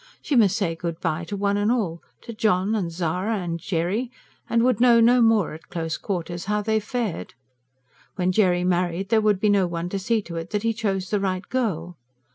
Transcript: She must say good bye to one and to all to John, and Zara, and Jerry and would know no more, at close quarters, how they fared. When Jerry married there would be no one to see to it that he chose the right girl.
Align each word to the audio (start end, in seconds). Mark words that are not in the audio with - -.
She 0.23 0.35
must 0.35 0.57
say 0.57 0.73
good 0.73 0.99
bye 0.99 1.25
to 1.25 1.37
one 1.37 1.57
and 1.57 1.69
to 1.69 1.75
all 1.75 2.01
to 2.21 2.33
John, 2.33 2.73
and 2.73 2.91
Zara, 2.91 3.37
and 3.37 3.59
Jerry 3.59 4.09
and 4.49 4.63
would 4.63 4.79
know 4.79 4.99
no 4.99 5.21
more, 5.21 5.53
at 5.53 5.69
close 5.69 5.95
quarters, 5.95 6.45
how 6.45 6.63
they 6.63 6.79
fared. 6.79 7.35
When 8.15 8.31
Jerry 8.31 8.63
married 8.63 9.09
there 9.09 9.21
would 9.21 9.39
be 9.39 9.49
no 9.49 9.67
one 9.67 9.89
to 9.89 9.99
see 9.99 10.23
to 10.23 10.37
it 10.37 10.49
that 10.49 10.63
he 10.63 10.73
chose 10.73 11.11
the 11.11 11.19
right 11.19 11.47
girl. 11.49 11.97